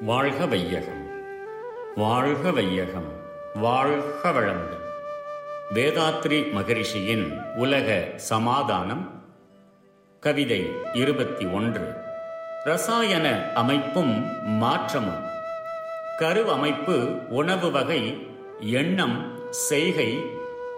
[0.00, 1.08] வாழ்க வையகம்.
[1.96, 3.12] வாழ்க வையகம்.
[3.54, 4.84] வாழ்க வளமுடன்.
[5.74, 9.22] வேதாத்ரி மகரிஷியின் உலக சமாதானம்
[10.20, 11.92] கவிதை இருபத்தி ஒன்று.
[12.64, 15.24] ரசாயன அமைப்பும் மாற்றமும்.
[16.18, 18.26] கருவமைப்பு உணவு வகை
[18.60, 20.18] எண்ணம் செய்கை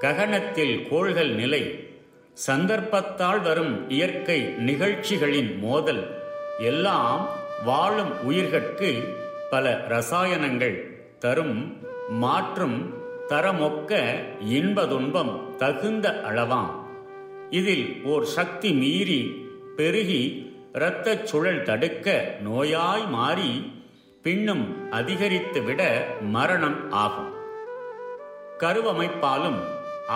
[0.01, 1.91] ககனத்தில் கோள்கள் நிலை
[2.35, 6.23] சந்தர்ப்பத்தால் வரும் இயற்கை நிகழ்ச்சிகளின் மோதல்
[6.59, 8.91] எல்லாம் வாழும் உயிர்கட்கு
[9.51, 10.77] பல ரசாயனங்கள்
[11.19, 11.57] தரும்
[12.09, 12.79] மாற்றும்
[13.29, 13.93] தரமொக்க
[14.51, 16.73] இன்பதுன்பம் தகுந்த அளவாம்.
[17.51, 19.21] இதில் ஓர் சக்தி மீறி
[19.77, 20.23] பெருகி
[20.73, 23.73] இரத்த சுழல் தடுக்க நோயாய் மாறி
[24.23, 25.83] பின்னும் அதிகரித்துவிட
[26.21, 27.33] மரணம் ஆகும்.
[28.59, 29.61] கருவமைப்பாலும்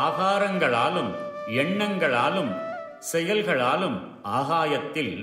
[0.06, 1.12] ஆகாரங்களாலும்
[1.62, 2.52] எண்ணங்களாலும்
[3.12, 5.16] செயல்களாலும் ஆகாயத்தில்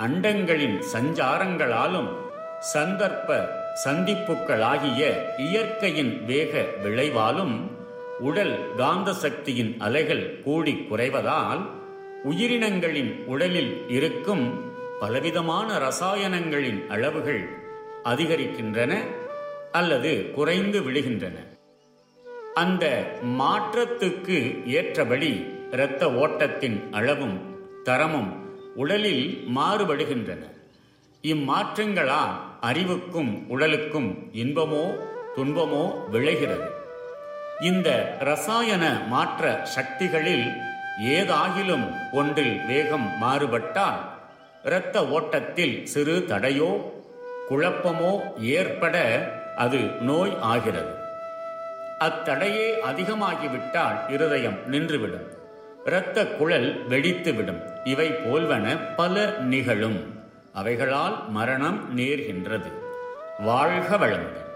[0.00, 2.10] அண்டங்களின் சஞ்சாரங்களாலும்
[2.70, 3.30] சந்தர்ப்ப
[3.84, 5.02] சந்திப்புகளாகிய
[5.44, 7.54] இயற்கையின் வேக விளைவாலும்
[8.20, 11.62] உடல் காந்த சக்தியின் அலைகள் கூடி குறைவதால்
[12.24, 14.44] உயிரினங்களின் உடலில் இருக்கும்
[15.00, 17.42] பலவிதமான ரசாயனங்களின் அளவுகள்
[18.04, 18.92] அதிகரிக்கின்றன
[19.72, 21.36] அல்லது குறைந்து விடுகின்றன
[22.54, 22.84] அந்த
[23.38, 24.38] மாற்றத்துக்கு
[24.74, 25.32] ஏற்றபடி
[25.70, 27.36] இரத்த ஓட்டத்தின் அளவும்
[27.82, 28.30] தரமும்
[28.80, 30.44] உடலில் மாறுபடுகின்றன.
[31.22, 34.98] இம்மாற்றங்களால் அறிவுக்கும் உடலுக்கும் இன்பமோ
[35.36, 36.70] துன்பமோ விளைகிறது.
[37.60, 40.46] இந்த ரசாயன மாற்ற சக்திகளில்
[41.02, 44.00] ஏதாகிலும் ஒன்றில் வேகம் மாறுபட்டால்
[44.64, 46.92] இரத்த ஓட்டத்தில் சிறு தடையோ
[47.50, 48.96] குழப்பமோ ஏற்பட
[49.56, 50.94] அது நோய் ஆகிறது.
[51.98, 55.28] அத்தடையே அதிகமாகிவிட்டால் இருதயம் நின்றுவிடும்.
[55.84, 57.69] இரத்த குழல் வெடித்துவிடும்.
[57.84, 59.14] இவை போல்வன பல
[59.52, 60.00] நிகழும்
[60.52, 62.70] அவைகளால் மரணம் நேர்கின்றது
[63.40, 64.46] வாழ்க வளமுடன்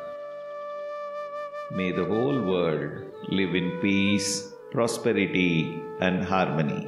[1.71, 2.91] May the whole world
[3.29, 4.29] live in peace,
[4.71, 5.53] prosperity,
[6.01, 6.83] and harmony.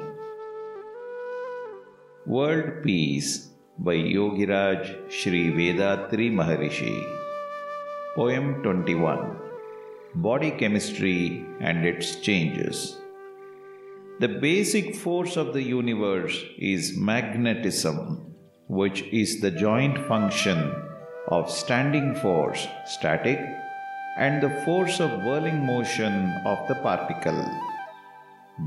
[2.26, 3.30] World Peace
[3.78, 6.94] by Yogiraj Sri Vedatri Maharishi.
[8.14, 9.38] Poem 21
[10.16, 11.18] Body Chemistry
[11.60, 12.78] and its Changes.
[14.18, 18.34] The basic force of the universe is magnetism,
[18.66, 20.72] which is the joint function
[21.28, 23.38] of standing force, static,
[24.16, 27.44] and the force of whirling motion of the particle.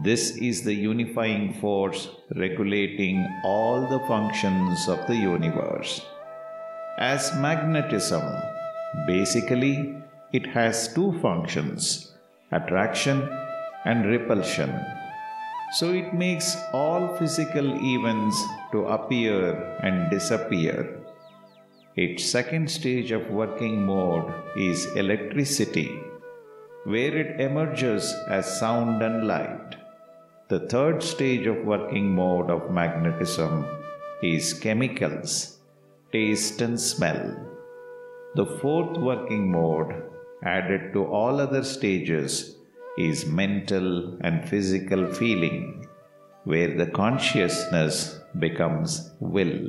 [0.03, 6.05] This is the unifying force regulating all the functions of the universe.
[6.99, 8.21] As magnetism,
[9.07, 9.97] basically,
[10.31, 12.13] it has two functions
[12.51, 13.27] attraction
[13.85, 14.98] and repulsion.
[15.71, 20.97] So it makes all physical events to appear and disappear.
[21.95, 25.99] Its second stage of working mode is electricity,
[26.85, 29.75] where it emerges as sound and light.
[30.47, 33.67] The third stage of working mode of magnetism
[34.23, 35.59] is chemicals,
[36.11, 37.35] taste and smell.
[38.33, 39.93] The fourth working mode,
[40.43, 42.55] added to all other stages,
[42.99, 45.87] is mental and physical feeling,
[46.43, 49.61] where the consciousness becomes will.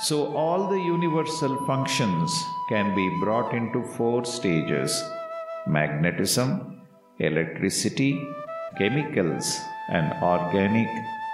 [0.00, 2.32] So, all the universal functions
[2.68, 5.04] can be brought into four stages
[5.66, 6.80] magnetism,
[7.18, 8.26] electricity,
[8.78, 10.88] chemicals, and organic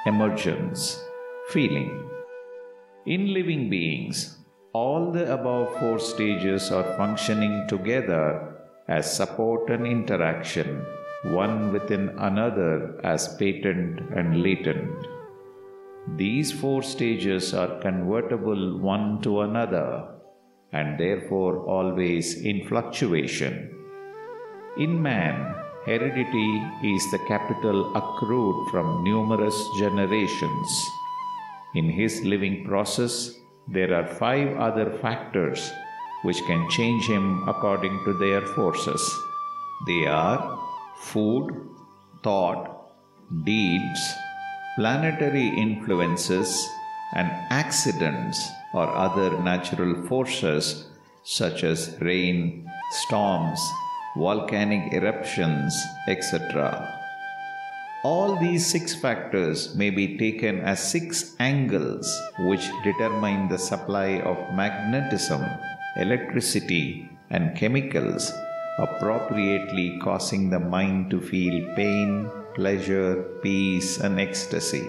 [0.07, 1.03] emergence,
[1.49, 2.09] feeling.
[3.07, 4.39] In living beings,
[4.73, 8.60] all the above four stages are functioning together
[8.91, 10.85] as support and interaction,
[11.23, 15.07] one within another as patent and latent.
[16.17, 20.09] These four stages are convertible one to another
[20.73, 23.55] and therefore always in fluctuation.
[24.77, 25.55] In man,
[25.87, 26.51] heredity
[26.83, 30.71] is the capital accrued from numerous generations.
[31.77, 33.35] In his living process,
[33.69, 35.71] there are five other factors
[36.23, 39.03] which can change him according to their forces.
[39.87, 40.59] They are
[40.97, 41.53] food,
[42.23, 42.93] thought,
[43.45, 44.01] deeds,
[44.77, 46.69] planetary influences,
[47.15, 50.87] and accidents or other natural forces
[51.25, 53.61] such as rain, storms,
[54.17, 55.77] volcanic eruptions,
[56.09, 56.97] etc.
[58.03, 62.09] All these six factors may be taken as six angles
[62.41, 65.45] which determine the supply of magnetism,
[65.97, 68.33] electricity, and chemicals,
[68.79, 74.87] appropriately causing the mind to feel pain, pleasure, peace, and ecstasy.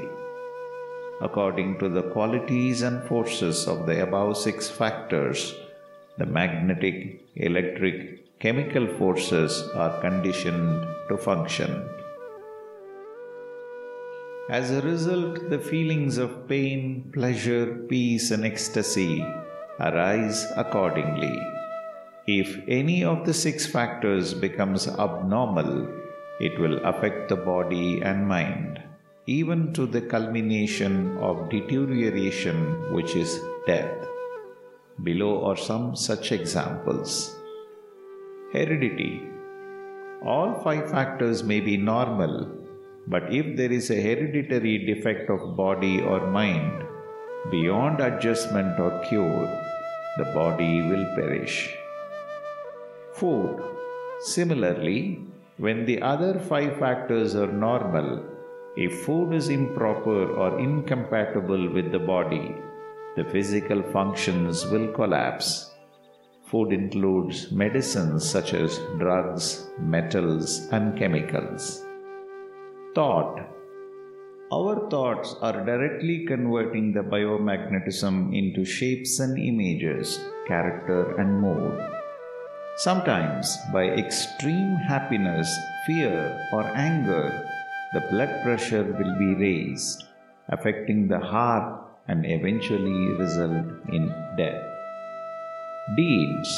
[1.22, 5.56] According to the qualities and forces of the above six factors,
[6.18, 11.88] the magnetic, electric, chemical forces are conditioned to function.
[14.50, 19.24] As a result, the feelings of pain, pleasure, peace, and ecstasy
[19.80, 21.40] arise accordingly.
[22.28, 25.88] If any of the six factors becomes abnormal,
[26.40, 28.82] it will affect the body and mind,
[29.26, 34.08] even to the culmination of deterioration, which is death.
[35.04, 37.36] Below are some such examples.
[38.54, 39.22] Heredity.
[40.24, 42.62] All five factors may be normal
[43.08, 46.84] but if there is a hereditary defect of body or mind,
[47.50, 49.48] beyond adjustment or cure,
[50.18, 51.76] the body will perish.
[53.14, 53.64] Food.
[54.20, 55.20] Similarly,
[55.58, 58.24] when the other five factors are normal,
[58.76, 62.56] if food is improper or incompatible with the body,
[63.16, 65.72] the physical functions will collapse.
[66.46, 71.84] Food includes medicines such as drugs, metals, and chemicals.
[72.94, 73.42] Thought.
[74.54, 81.80] Our thoughts are directly converting the biomagnetism into shapes and images, character and mood.
[82.76, 85.48] Sometimes, by extreme happiness,
[85.88, 87.32] fear, or anger,
[87.94, 90.04] the blood pressure will be raised,
[90.50, 94.68] affecting the heart and eventually result in death.
[95.96, 96.52] Deeds.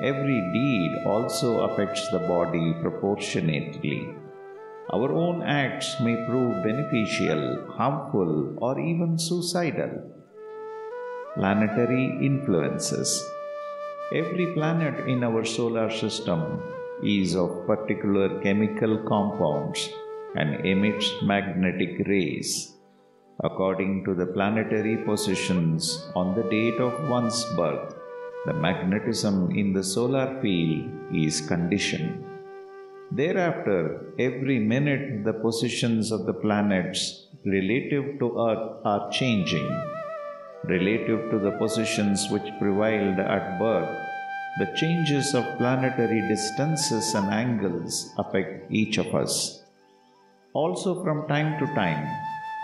[0.00, 4.17] Every deed also affects the body proportionately.
[4.90, 9.90] Our own acts may prove beneficial, harmful, or even suicidal.
[11.34, 13.22] Planetary influences.
[14.14, 16.62] Every planet in our solar system
[17.04, 19.90] is of particular chemical compounds
[20.36, 22.72] and emits magnetic rays.
[23.44, 27.94] According to the planetary positions on the date of one's birth,
[28.46, 32.27] the magnetism in the solar field is conditioned.
[33.10, 39.66] Thereafter, every minute the positions of the planets relative to Earth are changing.
[40.64, 43.88] Relative to the positions which prevailed at birth,
[44.58, 49.62] the changes of planetary distances and angles affect each of us.
[50.52, 52.06] Also, from time to time,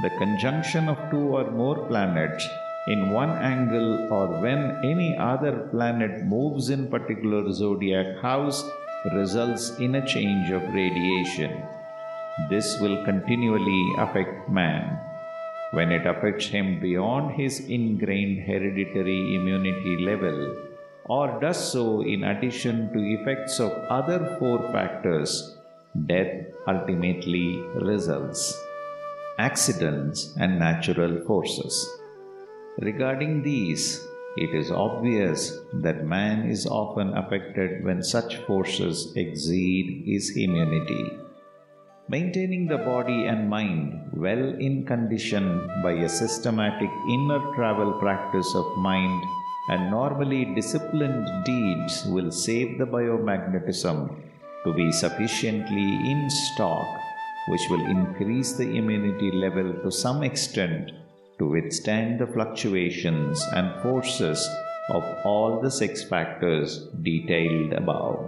[0.03, 2.47] the conjunction of two or more planets
[2.89, 8.63] in one angle or when any other planet moves in particular zodiac house
[9.13, 11.63] results in a change of radiation.
[12.49, 14.99] This will continually affect man.
[15.73, 20.57] When it affects him beyond his ingrained hereditary immunity level,
[21.05, 25.57] or does so in addition to effects of other four factors,
[26.07, 28.59] death ultimately results.
[29.39, 31.89] Accidents and natural forces.
[32.79, 34.01] Regarding these,
[34.37, 41.19] it is obvious that man is often affected when such forces exceed his immunity.
[42.09, 48.77] Maintaining the body and mind well in condition by a systematic inner travel practice of
[48.77, 49.23] mind
[49.71, 54.15] and normally disciplined deeds will save the biomagnetism
[54.65, 56.87] to be sufficiently in stock,
[57.49, 60.91] which will increase the immunity level to some extent
[61.40, 64.40] to withstand the fluctuations and forces
[64.90, 68.20] of all the six factors detailed above.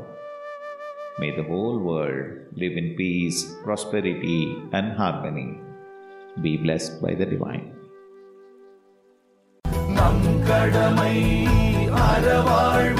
[1.19, 5.59] May the whole world live in peace, prosperity, and harmony.
[6.41, 7.67] Be blessed by the Divine.
[9.97, 11.15] நம் கடமை
[12.07, 12.94] அறவாழ்வு